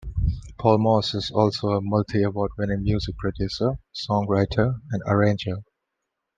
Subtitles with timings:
[0.57, 5.57] Paul Moss is also a multi-award-winning music producer, songwriter and arranger.